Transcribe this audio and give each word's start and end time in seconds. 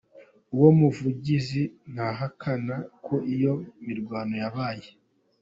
Uwo 0.55 0.69
muvugizi 0.79 1.61
ntahakana 1.93 2.75
ko 3.05 3.15
iyo 3.33 3.53
mirwano 3.85 4.33
yabaye. 4.43 4.87